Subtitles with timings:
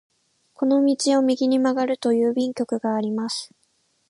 [0.55, 3.51] この道を右に曲がると郵便局があります。